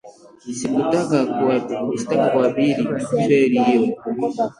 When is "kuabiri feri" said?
2.31-3.57